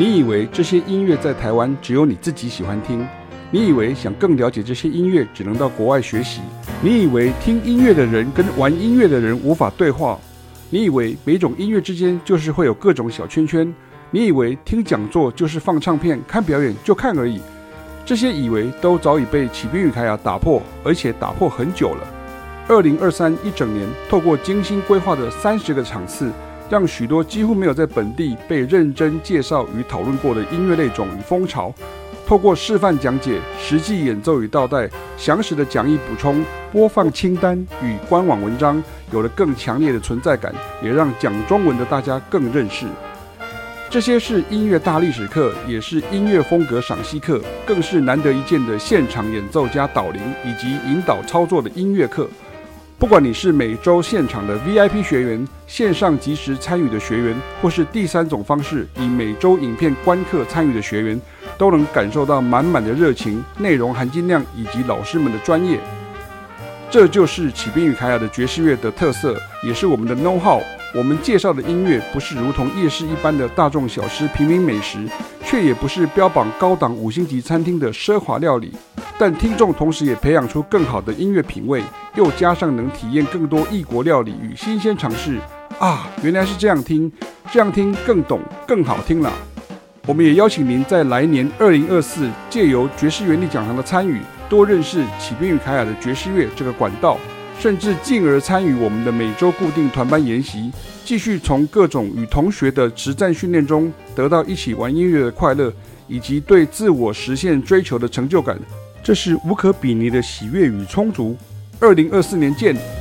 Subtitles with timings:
[0.00, 3.06] 你以为这些音乐在台湾只有你自己喜欢听？
[3.50, 6.40] 你以为想更了解这些音乐只能到国外学习？
[6.80, 10.18] 你以为听音乐的人跟玩音乐的人无法对话？
[10.70, 13.74] 你以为每种音乐之间就是会有各种小圈圈？
[14.10, 17.38] 你以为听讲座就是放唱片、看表演就看而已？
[18.06, 22.08] 这些以为都早已被启斌与凯雅打破，而且打破很久了。
[22.68, 26.32] 二零二三一整年，透过精心规划的三十个场次。
[26.70, 31.74] 让许多几乎没有在本地被认真介绍与讨论过的音乐类种与风潮，
[32.24, 38.80] 透过示范讲解、实际演奏与倒带、详实的讲义补充、播放清单与官网文章，
[39.12, 42.86] 有了更强烈的存在感，也让讲中文的大家更认识。
[43.90, 52.28] 这些是音乐大历史课，也是音乐风格赏析课，更是难得一见的现场演奏加导聆以及引导操作的音乐课。
[53.00, 61.18] 不管你是每周现场的 VIP 学员、线上即时参与的学员，或是第三种方式以每周影片观课参与的学员，
[61.56, 65.80] 都能感受到满满的热情、内容含金量以及老师们的专业。
[66.90, 70.60] 这就是启兵与凯雅的爵士乐的特色，也是我们的 know how。
[70.94, 75.08] 我们介绍的音乐不是如同夜市一般的大众小吃、平民美食，
[75.46, 78.74] 却也不是标榜高档五星级餐厅的奢华料理。
[79.16, 81.82] 但听众同时也培养出更好的音乐品味，
[82.14, 85.38] 又加上能体验更多异国料理与新鲜尝试
[85.78, 86.08] 啊！
[86.22, 87.10] 原来是这样听，
[87.52, 89.32] 这样听更懂，更好听了。
[90.06, 97.16] 我们也邀请您在来年二零二四借由爵士原力讲堂的参与，多认识启斌与凯雅的爵士乐这个管道，
[97.58, 100.72] 甚至进而参与我们的每周固定团班研习，
[101.04, 105.72] 继续从各种与同学的实战训练中得到一起玩音乐的快乐，
[106.08, 108.58] 以及对自我实现追求的成就感。
[109.02, 111.36] 这是无可比拟的喜悦与充足。
[111.80, 112.99] 二零二四年见。